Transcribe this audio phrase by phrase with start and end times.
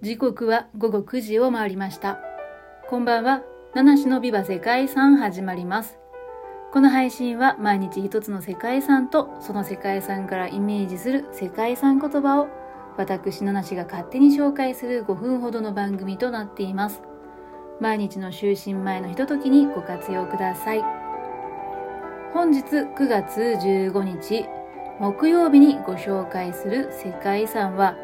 [0.00, 2.20] 時刻は午後9時を回りました。
[2.88, 3.42] こんばんは。
[3.74, 5.98] 七種のビバ世界遺産始まります。
[6.72, 12.46] この配信は毎日一つの世界遺産とその世界遺産からイメージする世界遺産言葉を
[12.96, 17.02] 私七種が勝手に紹介する5分ほどの番組となっています。
[17.80, 20.84] 毎日の就寝前のひとときにご活用ください。
[22.32, 24.46] 本日9月15日
[25.00, 27.96] 木曜日にご紹介する世界遺産は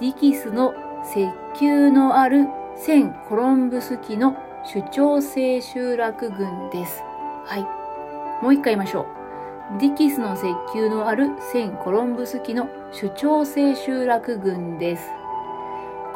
[0.00, 0.72] ディキスの
[1.04, 1.28] 石
[1.58, 7.02] 球のあるセン・コロンブス紀の主張性集落群です。
[7.44, 8.42] はい。
[8.42, 9.78] もう一回言いましょう。
[9.78, 10.42] ディキスの石
[10.72, 15.08] 球のあるセン・コロンブス紀の主張性集落群です。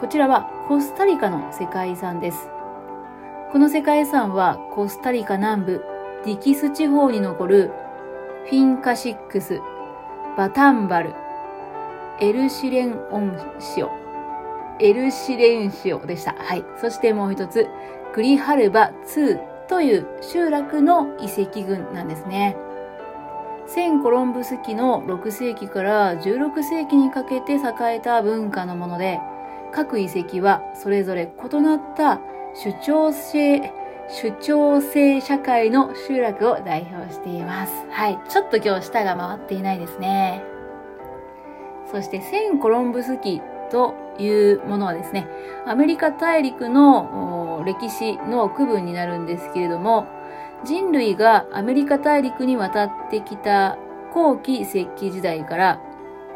[0.01, 2.51] こちらはコスタリカの世界遺産です。
[3.52, 5.85] この世界遺産はコスタリカ南部
[6.24, 7.71] ディキス地方に残る
[8.46, 9.60] フィンカシックス、
[10.37, 11.15] バタンバル、
[12.21, 13.90] エルシレンオンシオ、
[14.80, 16.33] エルシレンシオでした。
[16.33, 16.65] はい。
[16.80, 17.69] そしてもう一つ、
[18.15, 22.57] グリハルバ2という集落の遺跡群なんですね。
[23.67, 27.59] セコロンブス期の6世紀から16世紀にかけて栄
[27.97, 29.21] えた文化のもので、
[29.73, 32.21] 各遺跡はそれぞれ異なった
[32.55, 33.73] 主張性、
[34.09, 37.73] 主張性社会の集落を代表しています。
[37.91, 38.19] はい。
[38.29, 40.45] ちょっと今日舌が回っていないですね。
[41.91, 45.26] そして、センコロンブス期というものはですね、
[45.66, 50.06] アメリカ大陸の歴史の区分になるんですけれども、
[50.65, 53.76] 人類がアメリカ大陸に渡ってきた
[54.12, 55.80] 後期石器時代から、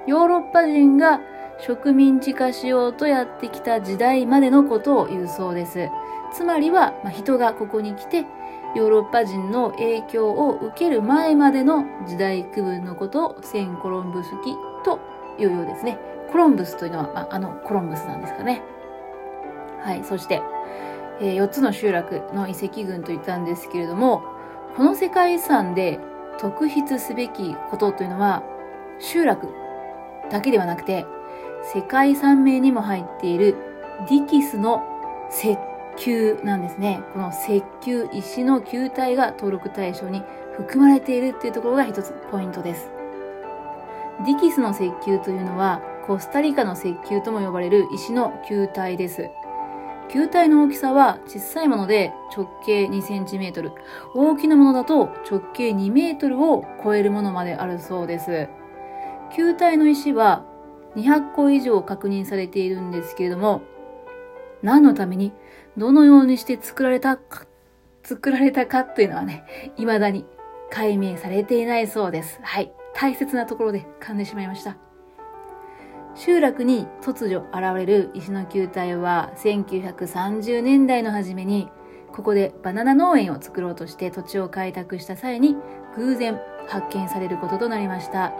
[0.06, 1.20] ヨーロッパ人が
[1.60, 5.88] 植民地化しようとやってきた時代までのことを言うそうです。
[6.32, 8.26] つまりは、まあ、人がここに来て、
[8.74, 14.54] ヨーロッパ人の影響を受ける前までの時代区分のことをセンコロンブス期
[14.84, 15.00] と
[15.38, 15.98] いうようですね。
[16.30, 18.62] コロンブスというのは、まあ、あのコロンブスなんですかね。
[19.82, 20.04] はい。
[20.04, 20.42] そして、
[21.20, 24.22] えー、4つの集落の遺跡群と言ったんですけれども、
[24.76, 25.98] この世界遺産で
[26.38, 28.42] 特筆すべきことというのは、
[29.00, 29.48] 集落
[30.30, 31.06] だけではなくて、
[31.74, 33.56] 世界遺産名にも入っている
[34.08, 34.82] ディキスの
[35.30, 35.58] 石
[35.96, 37.02] 球なんですね。
[37.12, 40.22] この石球、石の球体が登録対象に
[40.56, 42.88] 含まれているっていうところが一つポイントです。
[44.24, 49.28] ディキスの石球というのは、コスタリカの石球とも呼ばれる石の球体です。
[50.10, 53.72] 球体の大きさは小さいもので直径2センチメートル、
[54.14, 58.48] 大きなものだと直径2メートルを超えるものまであるそうです。
[59.36, 60.46] 球体の石は
[60.96, 63.60] 200個以上確認されているんですけれども、
[64.62, 65.34] 何のために、
[65.76, 67.44] どのようにして作られたか、
[68.02, 69.44] 作られたかというのはね、
[69.76, 70.24] 未だに
[70.70, 72.40] 解明されていないそうです。
[72.42, 72.72] はい。
[72.94, 74.87] 大切なところで噛んでしまいました。
[76.18, 81.68] 集落に突如現れる石の球体は1930年代の初めに
[82.12, 85.56] ここでバナナ農園を作ろうとして土地を開拓した際に
[85.96, 88.32] 偶然発見されることとなりました。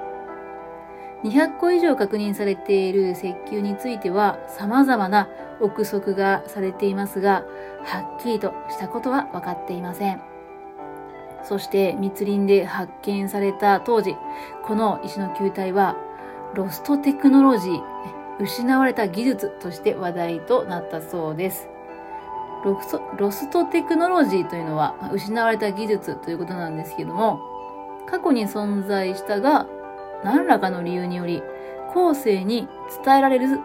[1.23, 5.29] 200個以上確認されている石球については様々な
[5.61, 7.45] 憶測がされていますが、
[7.85, 10.21] はっきりとしたことは分かっていません。
[11.45, 14.17] そして密林で発見された当時、
[14.65, 15.97] この石の球体は
[16.55, 17.83] ロストテクノロジー、
[18.41, 21.69] 失われた技術として話題となったそうです。
[22.65, 27.41] ロスロストテクノロジーというのは失われた技術ということなんですけども、
[28.07, 29.67] 過去に存在したが、
[30.25, 31.43] 何らかの理由により、
[31.95, 32.69] 後世に
[33.05, 33.61] 伝えられず、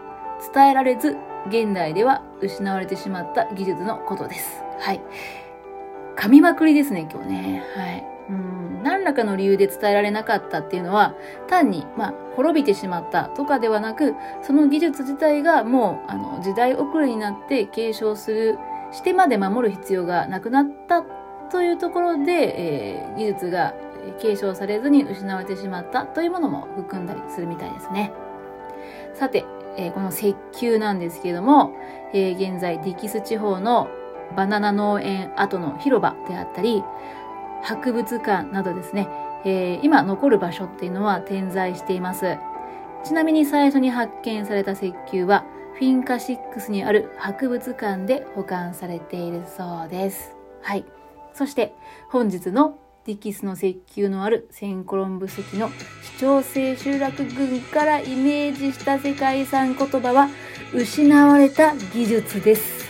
[0.52, 1.16] 伝えられず、
[1.48, 4.62] 現代では失われてしまった技術のことです。
[4.78, 5.00] はい。
[6.16, 7.62] 噛みまくりですね、今日ね。
[7.76, 8.13] はい。
[8.28, 11.14] うん何らかの理由で伝えられなかったっていうのは、
[11.48, 18.58] 単に、まあ、滅びてしまったとかではなく、その技術自体がもう、あの、時代遅れになって継承する、
[18.92, 21.02] してまで守る必要がなくなった
[21.50, 23.74] というところで、えー、技術が
[24.20, 28.12] 継承されずに失われてしまったというものも含んだりするみたいですね。
[29.14, 29.44] さて、
[29.76, 31.72] えー、この石球なんですけれども、
[32.12, 33.88] えー、現在ディキス地方の
[34.36, 36.84] バナナ農園跡の広場であったり、
[37.64, 39.08] 博物館などですね、
[39.44, 42.36] えー、今残る場所っていうのは点在しています。
[43.04, 45.44] ちなみに最初に発見された石球は、
[45.74, 50.36] フィンカ6にある博物館で保管されているそうです。
[50.62, 50.84] はい。
[51.32, 51.74] そして、
[52.08, 55.68] 本日のディキスの石球のあるセンコロンブ石の
[56.02, 60.28] 市長性集落群からイメージした世界遺産言葉は、
[60.72, 62.83] 失われた技術です。